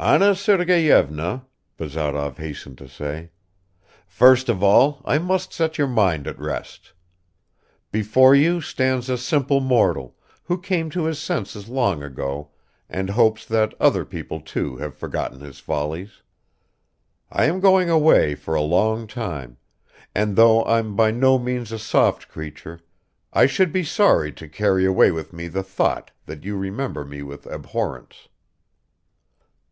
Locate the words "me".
25.32-25.46, 27.04-27.22